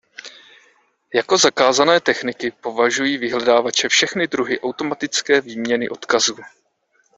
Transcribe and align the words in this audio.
Jako 1.13 1.37
zakázané 1.37 1.99
techniky 1.99 2.51
považují 2.51 3.17
vyhledávače 3.17 3.89
všechny 3.89 4.27
druhy 4.27 4.59
automatické 4.59 5.41
výměny 5.41 5.89
odkazů. 5.89 6.37